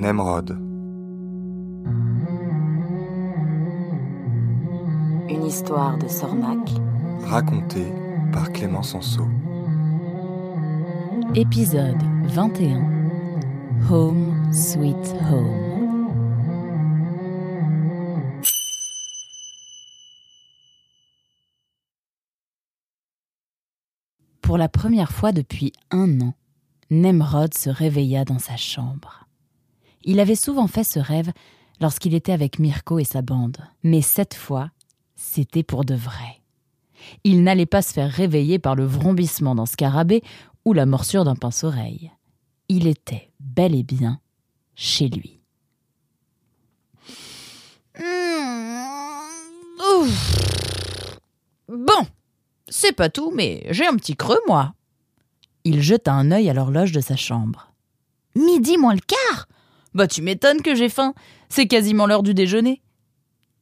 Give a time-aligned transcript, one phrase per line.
[0.00, 0.50] Nemrod.
[5.28, 6.70] Une histoire de Sornac.
[7.24, 7.92] Racontée
[8.32, 9.24] par Clément Sanso.
[11.34, 16.04] Épisode 21 Home Sweet Home.
[24.42, 26.34] Pour la première fois depuis un an,
[26.90, 29.27] Nemrod se réveilla dans sa chambre.
[30.04, 31.32] Il avait souvent fait ce rêve
[31.80, 34.70] lorsqu'il était avec Mirko et sa bande, mais cette fois,
[35.14, 36.40] c'était pour de vrai.
[37.24, 40.22] Il n'allait pas se faire réveiller par le vrombissement d'un scarabée
[40.64, 42.10] ou la morsure d'un pince-oreille.
[42.68, 44.20] Il était bel et bien
[44.74, 45.40] chez lui.
[51.68, 52.06] Bon,
[52.68, 54.74] c'est pas tout, mais j'ai un petit creux, moi.
[55.64, 57.72] Il jeta un œil à l'horloge de sa chambre.
[58.34, 59.48] Midi moins le quart
[59.98, 61.12] Bah, tu m'étonnes que j'ai faim.
[61.48, 62.82] C'est quasiment l'heure du déjeuner.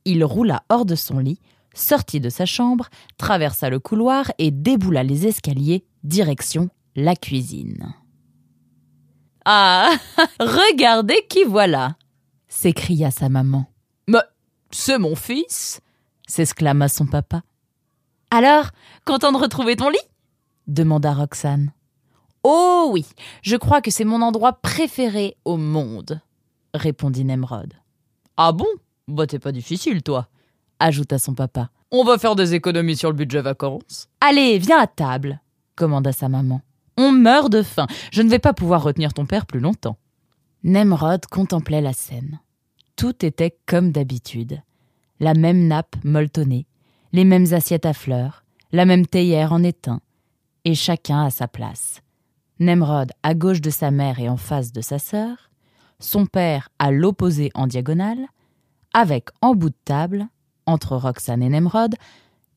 [0.04, 1.40] Il roula hors de son lit,
[1.72, 7.94] sortit de sa chambre, traversa le couloir et déboula les escaliers, direction la cuisine.
[9.46, 9.92] Ah
[10.38, 11.96] Regardez qui voilà
[12.48, 13.64] s'écria sa maman.
[14.06, 14.18] Mais
[14.70, 15.80] c'est mon fils
[16.28, 17.44] s'exclama son papa.
[18.30, 18.72] Alors,
[19.06, 19.96] content de retrouver ton lit?
[20.66, 21.72] demanda Roxane.
[22.42, 23.06] Oh oui,
[23.42, 26.20] je crois que c'est mon endroit préféré au monde,
[26.76, 27.74] répondit Nemrod.
[28.36, 28.66] Ah bon?
[29.08, 30.28] Bah t'es pas difficile, toi,
[30.78, 31.70] ajouta son papa.
[31.90, 34.08] On va faire des économies sur le budget vacances.
[34.20, 35.40] Allez, viens à table,
[35.76, 36.60] commanda sa maman.
[36.96, 37.86] On meurt de faim.
[38.10, 39.98] Je ne vais pas pouvoir retenir ton père plus longtemps.
[40.64, 42.40] Nemrod contemplait la scène.
[42.96, 44.62] Tout était comme d'habitude.
[45.20, 46.66] La même nappe molletonnée,
[47.12, 50.00] les mêmes assiettes à fleurs, la même théière en étain,
[50.64, 52.00] et chacun à sa place.
[52.58, 55.50] Nemrod à gauche de sa mère et en face de sa sœur,
[55.98, 58.26] son père à l'opposé en diagonale,
[58.92, 60.26] avec en bout de table,
[60.66, 61.94] entre Roxane et Nemrod,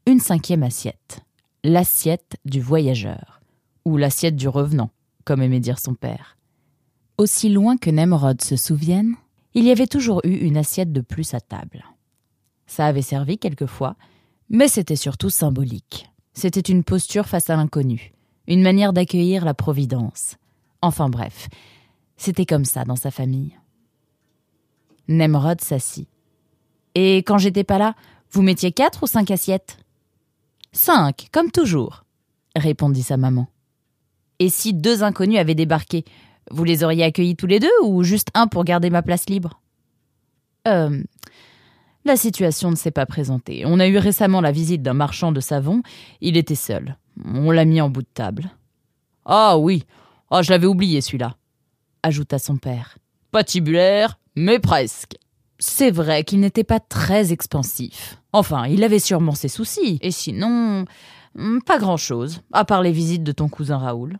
[0.05, 1.21] une cinquième assiette,
[1.63, 3.41] l'assiette du voyageur,
[3.85, 4.89] ou l'assiette du revenant,
[5.25, 6.37] comme aimait dire son père.
[7.17, 9.15] Aussi loin que Nemrod se souvienne,
[9.53, 11.83] il y avait toujours eu une assiette de plus à table.
[12.65, 13.95] Ça avait servi quelquefois,
[14.49, 16.09] mais c'était surtout symbolique.
[16.33, 18.13] C'était une posture face à l'inconnu,
[18.47, 20.35] une manière d'accueillir la providence.
[20.81, 21.49] Enfin bref,
[22.19, 23.57] c'était comme ça dans sa famille.
[25.07, 26.07] Nemrod s'assit.
[26.93, 27.95] Et quand j'étais pas là,
[28.31, 29.77] vous mettiez quatre ou cinq assiettes?
[30.71, 32.03] Cinq, comme toujours,
[32.55, 33.47] répondit sa maman.
[34.39, 36.03] Et si deux inconnus avaient débarqué,
[36.51, 39.61] vous les auriez accueillis tous les deux ou juste un pour garder ma place libre?
[40.67, 41.01] Euh.
[42.05, 43.63] La situation ne s'est pas présentée.
[43.65, 45.83] On a eu récemment la visite d'un marchand de savon.
[46.21, 46.97] Il était seul.
[47.25, 48.51] On l'a mis en bout de table.
[49.25, 49.85] Ah oui,
[50.31, 51.35] ah, je l'avais oublié celui-là,
[52.03, 52.97] ajouta son père.
[53.31, 55.17] Patibulaire, mais presque.
[55.59, 58.17] C'est vrai qu'il n'était pas très expansif.
[58.31, 59.99] Enfin, il avait sûrement ses soucis.
[60.01, 60.85] Et sinon,
[61.35, 64.17] hmm, pas grand-chose, à part les visites de ton cousin Raoul.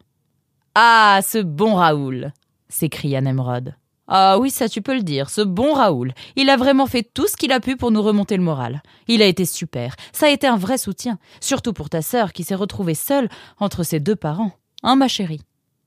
[0.75, 2.33] Ah, ce bon Raoul
[2.67, 3.75] s'écria Nemrod.
[4.11, 6.13] Ah oui, ça tu peux le dire, ce bon Raoul.
[6.35, 8.81] Il a vraiment fait tout ce qu'il a pu pour nous remonter le moral.
[9.07, 9.95] Il a été super.
[10.13, 11.19] Ça a été un vrai soutien.
[11.39, 13.29] Surtout pour ta sœur qui s'est retrouvée seule
[13.59, 14.51] entre ses deux parents.
[14.81, 15.41] Hein, ma chérie?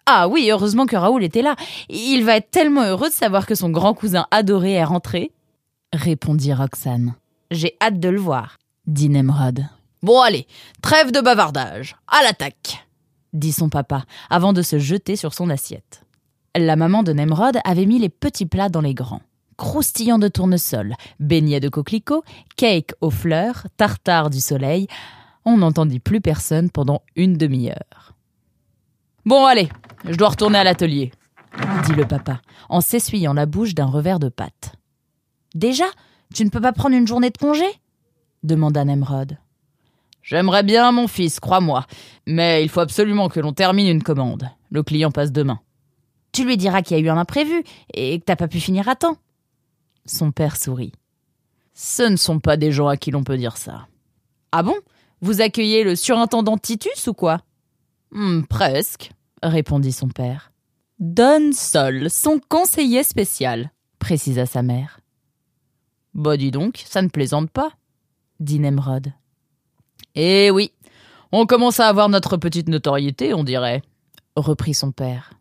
[0.07, 1.57] Ah oui, heureusement que Raoul était là.
[1.89, 5.31] Il va être tellement heureux de savoir que son grand cousin adoré est rentré.
[5.93, 7.15] Répondit Roxane.
[7.51, 9.67] J'ai hâte de le voir, dit Nemrod.
[10.03, 10.47] Bon allez,
[10.81, 11.97] trêve de bavardage.
[12.09, 12.85] À l'attaque
[13.33, 16.05] dit son papa, avant de se jeter sur son assiette.
[16.57, 19.23] La maman de Nemrod avait mis les petits plats dans les grands.
[19.57, 22.25] Croustillant de tournesol, beignets de coquelicots,
[22.57, 24.87] cake aux fleurs, tartare du soleil.
[25.45, 28.12] On n'entendit plus personne pendant une demi-heure.
[29.25, 29.69] Bon, allez,
[30.05, 31.13] je dois retourner à l'atelier,
[31.87, 34.75] dit le papa, en s'essuyant la bouche d'un revers de pâte.
[35.55, 35.85] Déjà
[36.35, 37.67] Tu ne peux pas prendre une journée de congé?
[38.43, 39.37] demanda Nemrod.
[40.23, 41.87] J'aimerais bien, mon fils, crois-moi,
[42.27, 44.49] mais il faut absolument que l'on termine une commande.
[44.71, 45.61] Le client passe demain.
[46.33, 48.89] Tu lui diras qu'il y a eu un imprévu et que t'as pas pu finir
[48.89, 49.17] à temps.
[50.07, 50.93] Son père sourit.
[51.75, 53.87] Ce ne sont pas des gens à qui l'on peut dire ça.
[54.53, 54.77] Ah bon?
[55.21, 57.41] Vous accueillez le surintendant Titus ou quoi?
[58.13, 59.13] Hmm, Presque,
[59.43, 60.53] répondit son père.
[60.99, 65.01] Don Sol, son conseiller spécial, précisa sa mère.
[66.13, 67.73] Bah dis donc, ça ne plaisante pas,
[68.39, 69.15] dit Nemrod.
[70.15, 70.73] Eh oui,
[71.33, 73.81] on commence à avoir notre petite notoriété, on dirait,
[74.37, 75.33] reprit son père.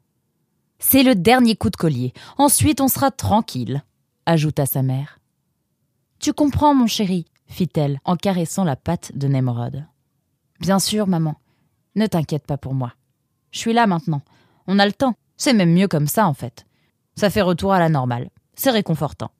[0.79, 2.13] C'est le dernier coup de collier.
[2.37, 3.83] Ensuite, on sera tranquille,
[4.25, 5.19] ajouta sa mère.
[6.19, 9.85] Tu comprends, mon chéri, fit-elle en caressant la patte de Nemrod.
[10.61, 11.40] Bien sûr, maman.
[11.95, 12.93] Ne t'inquiète pas pour moi.
[13.51, 14.21] Je suis là maintenant.
[14.67, 15.15] On a le temps.
[15.37, 16.65] C'est même mieux comme ça, en fait.
[17.15, 18.29] Ça fait retour à la normale.
[18.55, 19.31] C'est réconfortant.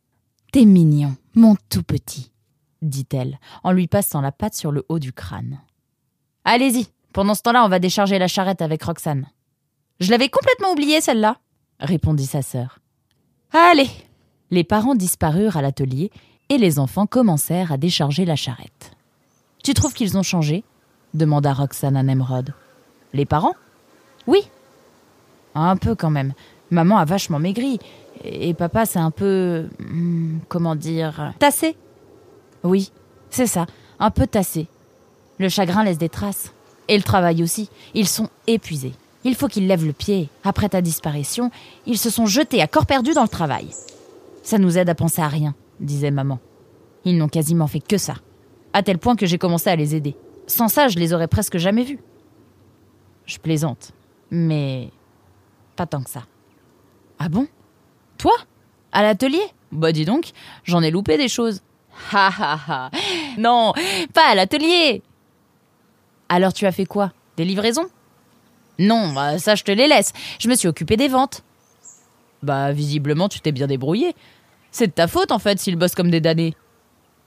[0.52, 2.32] T'es mignon, mon tout petit,
[2.82, 5.62] dit-elle, en lui passant la patte sur le haut du crâne.
[6.44, 9.28] Allez-y, pendant ce temps-là, on va décharger la charrette avec Roxane.
[10.00, 11.38] Je l'avais complètement oubliée, celle-là,
[11.80, 12.80] répondit sa sœur.
[13.54, 13.90] Allez
[14.50, 16.12] Les parents disparurent à l'atelier
[16.50, 18.92] et les enfants commencèrent à décharger la charrette.
[19.64, 20.64] Tu trouves qu'ils ont changé?
[21.14, 22.54] Demanda Roxane à Nemrod.
[23.14, 23.56] Les parents?
[24.28, 24.48] Oui.
[25.56, 26.34] Un peu quand même.
[26.70, 27.80] Maman a vachement maigri.
[28.24, 29.68] Et papa, c'est un peu.
[29.80, 31.76] Hmm, comment dire Tassé
[32.64, 32.92] Oui,
[33.30, 33.66] c'est ça,
[34.00, 34.68] un peu tassé.
[35.40, 36.54] Le chagrin laisse des traces.
[36.88, 37.70] Et le travail aussi.
[37.94, 38.94] Ils sont épuisés.
[39.24, 40.30] Il faut qu'ils lèvent le pied.
[40.44, 41.52] Après ta disparition,
[41.86, 43.68] ils se sont jetés à corps perdu dans le travail.
[44.44, 46.40] Ça nous aide à penser à rien, disait maman.
[47.06, 48.16] Ils n'ont quasiment fait que ça.
[48.74, 50.16] À tel point que j'ai commencé à les aider.
[50.48, 52.00] Sans ça, je les aurais presque jamais vus.
[53.26, 53.92] Je plaisante.
[54.30, 54.90] Mais
[55.76, 56.24] pas tant que ça.
[57.20, 57.48] Ah bon?
[58.18, 58.34] Toi?
[58.92, 59.42] À l'atelier?
[59.72, 60.32] Bah dis donc,
[60.64, 61.62] j'en ai loupé des choses.
[62.14, 62.92] Ha ha ha
[63.38, 63.74] Non,
[64.14, 65.02] pas à l'atelier
[66.30, 67.12] Alors tu as fait quoi?
[67.38, 67.88] Des livraisons?
[68.80, 70.14] Non, bah, ça je te les laisse.
[70.40, 71.44] Je me suis occupé des ventes.
[72.42, 74.16] Bah visiblement tu t'es bien débrouillé.
[74.72, 76.56] C'est de ta faute en fait s'ils bossent comme des damnés.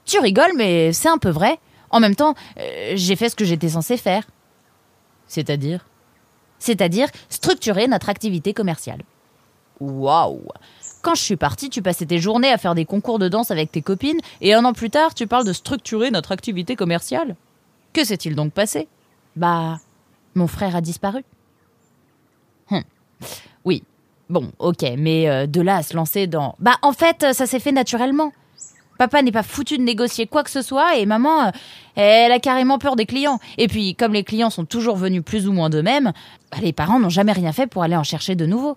[0.03, 1.59] Tu rigoles, mais c'est un peu vrai.
[1.95, 4.27] En même temps, euh, j'ai fait ce que j'étais censé faire.
[5.27, 5.85] C'est-à-dire?
[6.59, 9.01] C'est-à-dire structurer notre activité commerciale.
[9.79, 10.41] Waouh
[11.01, 13.71] Quand je suis partie, tu passais tes journées à faire des concours de danse avec
[13.71, 17.37] tes copines, et un an plus tard, tu parles de structurer notre activité commerciale.
[17.93, 18.89] Que s'est-il donc passé?
[19.37, 19.79] Bah,
[20.33, 21.23] mon frère a disparu.
[22.71, 22.83] Hum.
[23.63, 23.83] Oui.
[24.29, 26.55] Bon, ok, mais euh, de là à se lancer dans...
[26.59, 28.33] Bah, en fait, ça s'est fait naturellement.
[28.97, 31.51] Papa n'est pas foutu de négocier quoi que ce soit et maman, euh,
[31.95, 33.39] elle a carrément peur des clients.
[33.57, 36.13] Et puis, comme les clients sont toujours venus plus ou moins d'eux-mêmes,
[36.51, 38.75] bah, les parents n'ont jamais rien fait pour aller en chercher de nouveaux.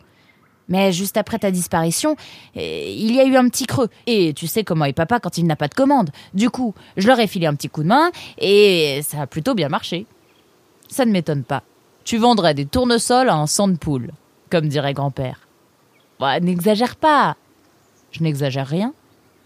[0.69, 2.17] Mais juste après ta disparition,
[2.55, 3.89] eh, il y a eu un petit creux.
[4.07, 6.11] Et tu sais comment est papa quand il n'a pas de commande.
[6.35, 9.55] Du coup, je leur ai filé un petit coup de main et ça a plutôt
[9.55, 10.07] bien marché.
[10.89, 11.63] Ça ne m'étonne pas.
[12.05, 13.77] Tu vendrais des tournesols à un sang de
[14.51, 15.47] comme dirait grand-père.
[16.21, 17.37] Bah, n'exagère pas.
[18.11, 18.93] Je n'exagère rien.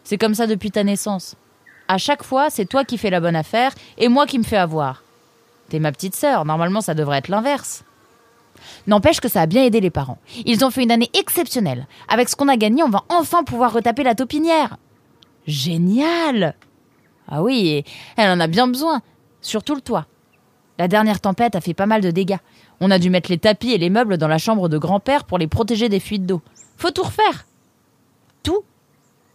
[0.05, 1.37] C'est comme ça depuis ta naissance.
[1.89, 4.57] À chaque fois, c'est toi qui fais la bonne affaire et moi qui me fais
[4.57, 5.03] avoir.
[5.69, 7.85] T'es ma petite sœur, normalement ça devrait être l'inverse.
[8.87, 10.19] N'empêche que ça a bien aidé les parents.
[10.45, 11.87] Ils ont fait une année exceptionnelle.
[12.09, 14.77] Avec ce qu'on a gagné, on va enfin pouvoir retaper la taupinière.
[15.47, 16.55] Génial
[17.29, 17.85] Ah oui,
[18.17, 19.03] elle en a bien besoin.
[19.41, 20.07] Surtout le toit.
[20.79, 22.39] La dernière tempête a fait pas mal de dégâts.
[22.81, 25.39] On a dû mettre les tapis et les meubles dans la chambre de grand-père pour
[25.39, 26.41] les protéger des fuites d'eau.
[26.77, 27.47] Faut tout refaire.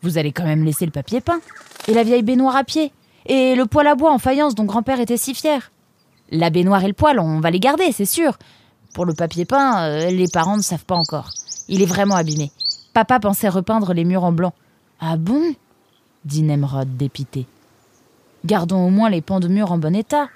[0.02, 1.40] Vous allez quand même laisser le papier peint.
[1.88, 2.92] Et la vieille baignoire à pied.
[3.26, 5.72] Et le poêle à bois en faïence dont grand-père était si fier.
[6.30, 8.38] La baignoire et le poêle, on va les garder, c'est sûr.
[8.94, 11.30] Pour le papier peint, euh, les parents ne savent pas encore.
[11.68, 12.52] Il est vraiment abîmé.
[12.94, 14.54] Papa pensait repeindre les murs en blanc.
[15.00, 15.54] Ah bon?
[16.26, 17.46] dit Nemrod dépité.
[18.46, 20.30] Gardons au moins les pans de murs en bon état.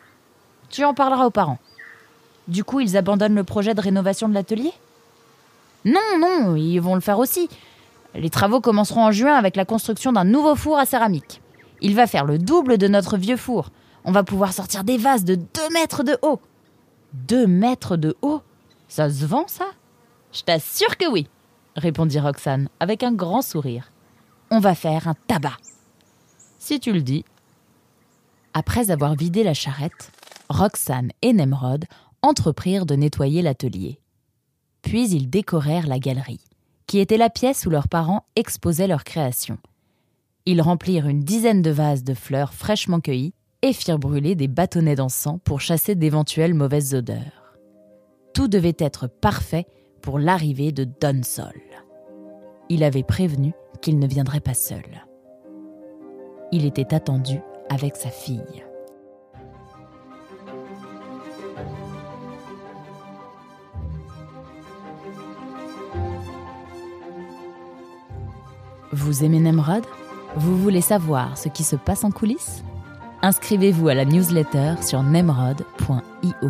[0.69, 1.59] Tu en parleras aux parents.
[2.47, 4.73] Du coup, ils abandonnent le projet de rénovation de l'atelier?
[5.85, 7.49] Non, non, ils vont le faire aussi.
[8.13, 11.41] Les travaux commenceront en juin avec la construction d'un nouveau four à céramique.
[11.81, 13.69] Il va faire le double de notre vieux four.
[14.03, 15.43] On va pouvoir sortir des vases de 2
[15.73, 16.39] mètres de haut.
[17.13, 18.41] 2 mètres de haut?
[18.87, 19.65] Ça se vend, ça?
[20.33, 21.27] Je t'assure que oui,
[21.75, 23.91] répondit Roxane avec un grand sourire.
[24.49, 25.57] On va faire un tabac.
[26.59, 27.23] Si tu le dis.
[28.53, 30.11] Après avoir vidé la charrette,
[30.49, 31.85] Roxane et Nemrod
[32.21, 33.99] entreprirent de nettoyer l'atelier.
[34.81, 36.41] Puis ils décorèrent la galerie
[36.91, 39.59] qui était la pièce où leurs parents exposaient leurs créations.
[40.45, 44.97] Ils remplirent une dizaine de vases de fleurs fraîchement cueillies et firent brûler des bâtonnets
[44.97, 47.55] d'encens pour chasser d'éventuelles mauvaises odeurs.
[48.33, 49.67] Tout devait être parfait
[50.01, 51.61] pour l'arrivée de Don Sol.
[52.67, 55.05] Il avait prévenu qu'il ne viendrait pas seul.
[56.51, 58.65] Il était attendu avec sa fille.
[68.93, 69.85] Vous aimez Nemrod?
[70.35, 72.63] Vous voulez savoir ce qui se passe en coulisses?
[73.21, 76.49] Inscrivez-vous à la newsletter sur nemrod.io.